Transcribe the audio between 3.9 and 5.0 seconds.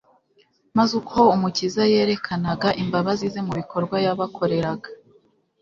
yabakoreraga